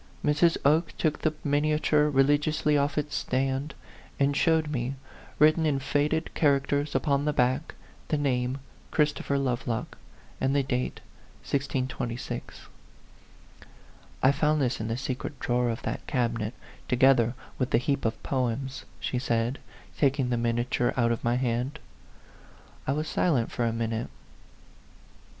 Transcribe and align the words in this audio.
Mrs. 0.25 0.57
Oke 0.65 0.93
took 0.97 1.19
the 1.21 1.31
miniature 1.43 2.09
re 2.09 2.23
ligiously 2.23 2.75
off 2.75 2.97
its 2.97 3.15
stand, 3.15 3.75
and 4.19 4.35
showed 4.35 4.69
me, 4.71 4.95
written 5.37 5.63
in 5.63 5.77
faded 5.77 6.33
characters 6.33 6.95
upon 6.95 7.23
the 7.23 7.33
back, 7.33 7.75
the 8.07 8.17
name 8.17 8.57
"Christopher 8.89 9.37
Lovelock," 9.37 9.99
and 10.41 10.55
the 10.55 10.63
date 10.63 11.01
1626." 11.43 12.61
I 14.23 14.31
found 14.31 14.59
this 14.59 14.79
in 14.81 14.87
the 14.87 14.97
secret 14.97 15.39
drawer 15.39 15.69
of 15.69 15.83
that 15.83 16.07
cabinet, 16.07 16.55
together 16.87 17.35
with 17.59 17.69
the 17.69 17.77
heap 17.77 18.03
of 18.03 18.23
poems," 18.23 18.85
she 18.99 19.19
said, 19.19 19.59
taking 19.99 20.31
the 20.31 20.35
miniature 20.37 20.95
out 20.97 21.11
of 21.11 21.23
my 21.23 21.35
hand. 21.35 21.77
I 22.87 22.93
was 22.93 23.07
silent 23.07 23.51
for 23.51 23.65
a 23.65 23.71
minute. 23.71 24.09